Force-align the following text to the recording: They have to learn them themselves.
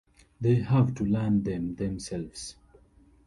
They 0.41 0.55
have 0.55 0.95
to 0.95 1.05
learn 1.05 1.43
them 1.43 1.75
themselves. 1.75 2.55